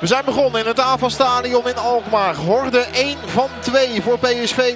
We 0.00 0.06
zijn 0.06 0.24
begonnen 0.24 0.60
in 0.60 0.66
het 0.66 0.80
AFA-stadion 0.80 1.68
in 1.68 1.76
Alkmaar. 1.76 2.34
Horde 2.34 2.78
1 2.78 3.16
van 3.26 3.48
2 3.60 4.02
voor 4.02 4.18
PSV. 4.18 4.74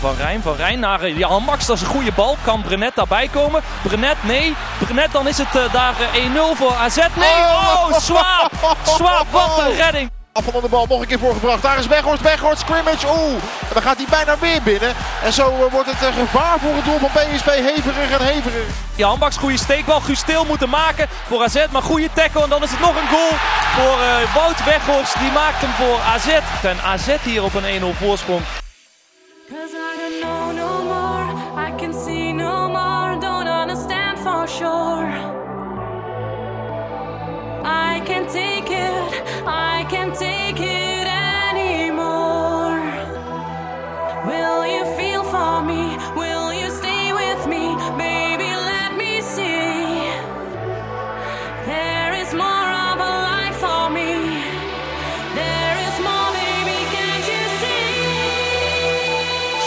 Van 0.00 0.16
Rijn, 0.16 0.42
van 0.42 0.56
Rijn 0.56 0.80
naar 0.80 1.08
uh, 1.08 1.18
Jan 1.18 1.42
Max, 1.42 1.66
dat 1.66 1.76
is 1.76 1.82
een 1.82 1.88
goede 1.88 2.12
bal. 2.12 2.36
Kan 2.44 2.62
Brenet 2.62 2.94
daarbij 2.94 3.28
komen? 3.28 3.62
Brenet, 3.82 4.16
nee. 4.24 4.54
Brenet, 4.78 5.12
dan 5.12 5.28
is 5.28 5.38
het 5.38 5.54
uh, 5.56 5.72
daar 5.72 5.94
uh, 6.14 6.54
1-0 6.54 6.56
voor 6.56 6.74
AZ. 6.74 6.96
Nee, 6.96 7.30
oh, 7.30 7.98
Swaap! 7.98 8.76
Swaap, 8.84 9.26
wat 9.30 9.58
een 9.58 9.76
redding! 9.76 10.19
Afval 10.32 10.52
van 10.52 10.62
de 10.62 10.68
bal 10.68 10.86
nog 10.86 11.00
een 11.00 11.06
keer 11.06 11.18
voorgebracht. 11.18 11.62
Daar 11.62 11.78
is 11.78 11.86
Weghorst, 11.86 12.22
Weghorst, 12.22 12.60
scrimmage. 12.60 13.06
Oeh, 13.06 13.32
en 13.68 13.72
dan 13.72 13.82
gaat 13.82 13.96
hij 13.96 14.06
bijna 14.10 14.38
weer 14.38 14.62
binnen. 14.62 14.94
En 15.22 15.32
zo 15.32 15.64
uh, 15.64 15.72
wordt 15.72 15.90
het 15.90 16.02
een 16.02 16.12
gevaar 16.12 16.58
voor 16.58 16.74
het 16.74 16.84
doel 16.84 16.98
van 16.98 17.10
PSV 17.10 17.44
heviger 17.44 18.12
en 18.20 18.26
heviger. 18.26 18.64
Jan 18.94 19.18
Baks, 19.18 19.36
goede 19.36 19.58
steekbal. 19.58 20.00
Guus 20.00 20.18
Stil 20.18 20.44
moeten 20.44 20.68
maken 20.68 21.08
voor 21.26 21.42
AZ. 21.42 21.66
Maar 21.70 21.82
goede 21.82 22.08
tackle. 22.12 22.42
En 22.42 22.48
dan 22.48 22.62
is 22.62 22.70
het 22.70 22.80
nog 22.80 22.96
een 22.96 23.08
goal 23.08 23.32
voor 23.76 23.98
uh, 23.98 24.34
Wout 24.34 24.64
Weghorst. 24.64 25.18
Die 25.18 25.32
maakt 25.32 25.60
hem 25.60 25.70
voor 25.70 25.98
AZ. 26.00 26.28
En 26.62 26.80
AZ 26.80 27.16
hier 27.22 27.42
op 27.42 27.54
een 27.54 27.94
1-0 27.94 27.96
voorsprong. 27.98 28.42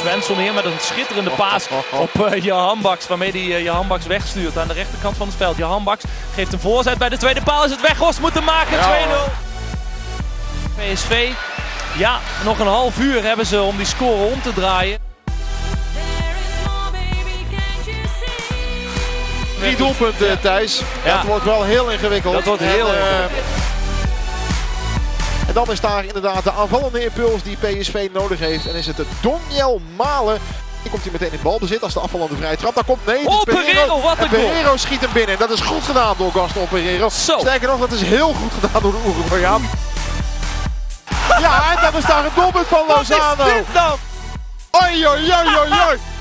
Svensson 0.04 0.38
hier 0.38 0.54
met 0.54 0.66
een 0.66 0.80
schitterende 0.80 1.30
paas 1.30 1.68
op 1.92 2.10
uh, 2.20 2.44
Johan 2.44 2.82
Baks. 2.82 3.08
Waarmee 3.08 3.32
hij 3.32 3.42
uh, 3.42 3.64
Johan 3.64 3.88
Baks 3.88 4.06
wegstuurt 4.06 4.58
aan 4.58 4.68
de 4.68 4.74
rechterkant 4.74 5.18
van 5.18 5.28
het 5.28 5.36
veld. 5.36 5.58
Johan 5.58 5.84
Baks 5.84 6.04
geeft 6.36 6.54
een 6.54 6.60
voorzet 6.60 6.98
bij 6.98 7.10
de 7.10 7.18
tweede 7.18 7.42
paal. 7.42 7.64
Is 7.64 7.72
het 7.72 7.82
Weghorst 7.82 8.20
moeten 8.20 8.44
maken. 8.44 8.78
2-0. 8.78 8.82
PSV. 10.76 11.30
Ja, 11.98 12.20
nog 12.44 12.60
een 12.60 12.68
half 12.68 13.00
uur 13.00 13.24
hebben 13.24 13.46
ze 13.46 13.62
om 13.62 13.78
die 13.78 13.86
score 13.86 14.32
om 14.32 14.42
te 14.42 14.54
draaien. 14.54 15.13
Drie 19.64 19.76
doelpunten, 19.76 20.28
ja. 20.28 20.38
Thijs. 20.42 20.82
Ja. 21.06 21.16
Dat 21.16 21.26
wordt 21.26 21.46
wel 21.46 21.64
heel 21.64 21.90
ingewikkeld. 21.90 22.34
Dat 22.34 22.44
wordt 22.44 22.62
heel 22.62 22.88
en, 22.88 22.94
ingewikkeld. 22.94 23.46
Uh, 25.42 25.48
en 25.48 25.54
dan 25.54 25.72
is 25.72 25.80
daar 25.80 26.06
inderdaad 26.06 26.44
de 26.44 26.52
aanvallende 26.52 27.04
impuls 27.04 27.44
die 27.44 27.58
PSV 27.58 28.10
nodig 28.14 28.40
heeft. 28.40 28.68
En 28.68 28.76
is 28.76 28.88
het 28.88 28.98
de 28.98 29.06
Donjel 29.22 29.82
Malen. 29.98 30.40
Die 30.82 30.92
komt 30.92 31.04
hij 31.04 31.12
meteen 31.12 31.32
in 31.32 31.40
balbezit 31.44 31.84
als 31.84 31.94
de 31.94 32.00
afvallende 32.00 32.36
vrije 32.36 32.58
trap. 32.58 32.76
Daar 32.76 32.84
komt 32.84 33.06
nee. 33.06 33.28
Oh, 33.28 33.42
Pereiro, 33.42 34.02
wat 34.02 34.20
een 34.20 34.30
Pereiro 34.30 34.64
goal. 34.64 34.78
schiet 34.78 35.02
hem 35.02 35.10
binnen. 35.14 35.34
En 35.34 35.40
dat 35.40 35.50
is 35.50 35.62
goed 35.62 35.84
gedaan 35.84 36.16
door 36.18 36.32
Gaston 36.32 36.68
Pereiro. 36.68 37.10
Zo. 37.10 37.38
Sterker 37.40 37.68
nog, 37.68 37.80
dat 37.80 37.92
is 37.92 38.02
heel 38.02 38.34
goed 38.34 38.52
gedaan 38.60 38.82
door 38.82 38.92
de 38.92 38.98
Uruguayaan. 39.08 39.70
Ja, 41.40 41.76
en 41.76 41.82
dan 41.82 42.02
is 42.02 42.06
daar 42.06 42.26
een 42.26 42.32
doelpunt 42.36 42.68
van 42.68 42.84
Lozano. 42.88 43.36
Wat 43.36 43.48
is 43.48 43.54
dit 43.54 43.66
oei, 44.84 45.08
oei. 45.08 46.13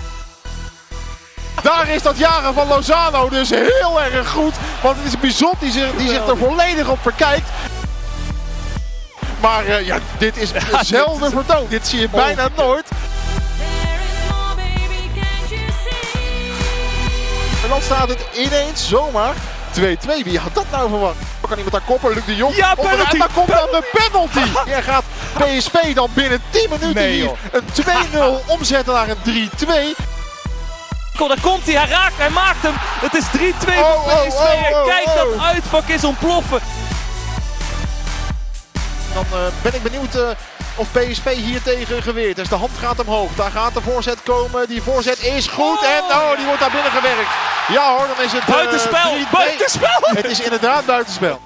Daar 1.76 1.88
is 1.88 2.02
dat 2.02 2.18
jagen 2.18 2.54
van 2.54 2.68
Lozano 2.68 3.28
dus 3.28 3.50
heel 3.50 4.02
erg 4.02 4.30
goed. 4.30 4.54
Want 4.82 4.96
het 4.96 5.06
is 5.06 5.20
Bizot 5.20 5.54
die 5.58 5.70
zich, 5.70 5.90
die 5.96 6.08
zich 6.08 6.26
er 6.26 6.36
volledig 6.36 6.88
op 6.88 6.98
verkijkt. 7.02 7.48
Maar 9.40 9.66
uh, 9.66 9.86
ja, 9.86 9.98
dit 10.18 10.36
is 10.36 10.50
hetzelfde 10.76 11.30
vertoon. 11.30 11.66
Dit 11.68 11.86
zie 11.86 12.00
je 12.00 12.08
bijna 12.08 12.48
nooit. 12.56 12.84
En 17.62 17.68
dan 17.68 17.82
staat 17.82 18.08
het 18.08 18.26
ineens 18.32 18.88
zomaar 18.88 19.34
2-2. 19.80 19.80
Wie 20.24 20.38
had 20.38 20.54
dat 20.54 20.66
nou 20.70 20.88
verwacht? 20.88 21.16
Kan 21.40 21.56
iemand 21.56 21.72
daar 21.72 21.96
koppen? 21.96 22.14
Luc 22.14 22.24
de 22.24 22.36
Jong. 22.36 22.56
Ja, 22.56 22.74
penalty. 22.74 23.12
En 23.12 23.18
dan 23.18 23.28
komt 23.34 23.48
dan 23.48 23.68
de 23.70 23.90
penalty. 23.92 24.70
Hij 24.70 24.82
gaat 24.92 25.04
PSV 25.38 25.94
dan 25.94 26.10
binnen 26.14 26.42
10 26.50 26.68
minuten 26.70 26.94
nee, 26.94 27.12
hier 27.12 27.30
een 27.52 27.64
2-0 28.42 28.46
omzetten 28.56 28.94
naar 28.94 29.08
een 29.08 29.50
3-2. 29.96 30.11
Daar 31.28 31.40
komt 31.40 31.64
hij, 31.64 31.74
hij 31.74 31.88
raakt, 31.88 32.16
hij 32.16 32.30
maakt 32.30 32.62
hem. 32.62 32.74
Het 32.76 33.14
is 33.14 33.24
3-2 33.24 33.78
oh, 33.78 33.92
voor 33.92 34.26
PSV. 34.26 34.34
Oh, 34.34 34.42
oh, 34.42 34.78
en 34.78 34.84
kijk, 34.86 35.04
dat 35.04 35.42
uitvak 35.42 35.88
is 35.88 36.04
ontploffen. 36.04 36.60
Dan 39.14 39.24
uh, 39.32 39.38
ben 39.62 39.74
ik 39.74 39.82
benieuwd 39.82 40.16
uh, 40.16 40.28
of 40.74 40.88
PSV 40.92 41.34
hier 41.34 41.62
tegen 41.62 42.02
geweert. 42.02 42.36
Dus 42.36 42.48
de 42.48 42.54
hand 42.54 42.70
gaat 42.78 43.00
omhoog. 43.00 43.34
Daar 43.34 43.50
gaat 43.50 43.74
de 43.74 43.80
voorzet 43.80 44.22
komen. 44.22 44.68
Die 44.68 44.82
voorzet 44.82 45.22
is 45.22 45.46
goed. 45.46 45.78
Oh, 45.78 45.84
en 45.84 46.02
oh, 46.16 46.36
die 46.36 46.46
wordt 46.46 46.60
daar 46.60 46.70
binnen 46.70 46.92
gewerkt. 46.92 47.30
Ja 47.68 47.96
hoor, 47.96 48.06
dan 48.16 48.24
is 48.24 48.32
het... 48.32 48.44
Buitenspel! 48.46 49.16
Uh, 49.16 49.30
buitenspel! 49.30 50.00
Het 50.02 50.24
is 50.24 50.40
inderdaad 50.40 50.86
buitenspel. 50.86 51.40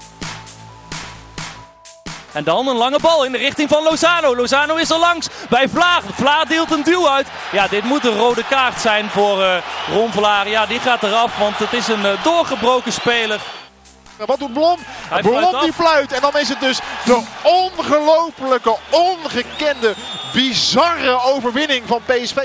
En 2.36 2.44
dan 2.44 2.68
een 2.68 2.76
lange 2.76 2.98
bal 2.98 3.24
in 3.24 3.32
de 3.32 3.38
richting 3.38 3.68
van 3.68 3.82
Lozano. 3.82 4.36
Lozano 4.36 4.74
is 4.74 4.90
er 4.90 4.98
langs 4.98 5.28
bij 5.48 5.68
Vlaar. 5.68 6.02
Vlaar 6.14 6.46
deelt 6.46 6.70
een 6.70 6.82
duw 6.82 7.08
uit. 7.08 7.26
Ja, 7.52 7.68
dit 7.68 7.84
moet 7.84 8.04
een 8.04 8.18
rode 8.18 8.44
kaart 8.44 8.80
zijn 8.80 9.08
voor 9.08 9.40
uh, 9.40 9.56
Ron 9.92 10.12
Vlaar. 10.12 10.48
Ja, 10.48 10.66
die 10.66 10.80
gaat 10.80 11.02
eraf, 11.02 11.38
want 11.38 11.58
het 11.58 11.72
is 11.72 11.88
een 11.88 12.00
uh, 12.00 12.24
doorgebroken 12.24 12.92
speler. 12.92 13.40
Wat 14.16 14.38
doet 14.38 14.52
Blom? 14.52 14.78
Hij 15.08 15.22
Blom 15.22 15.38
fluit 15.38 15.62
die 15.62 15.72
fluit. 15.72 16.12
En 16.12 16.20
dan 16.20 16.38
is 16.38 16.48
het 16.48 16.60
dus 16.60 16.78
de 17.04 17.22
ongelofelijke, 17.42 18.76
ongekende, 18.90 19.94
bizarre 20.32 21.22
overwinning 21.22 21.82
van 21.86 22.00
PSV. 22.06 22.36